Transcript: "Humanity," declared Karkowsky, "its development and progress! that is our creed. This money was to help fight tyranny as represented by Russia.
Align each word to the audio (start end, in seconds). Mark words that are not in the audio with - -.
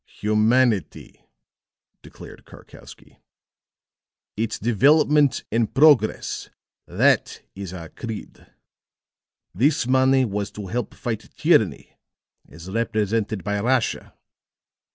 "Humanity," 0.21 1.27
declared 2.01 2.43
Karkowsky, 2.43 3.19
"its 4.35 4.57
development 4.57 5.43
and 5.51 5.71
progress! 5.71 6.49
that 6.87 7.43
is 7.53 7.71
our 7.71 7.89
creed. 7.89 8.47
This 9.53 9.85
money 9.85 10.25
was 10.25 10.49
to 10.53 10.65
help 10.69 10.95
fight 10.95 11.29
tyranny 11.37 11.95
as 12.49 12.67
represented 12.67 13.43
by 13.43 13.59
Russia. 13.59 14.15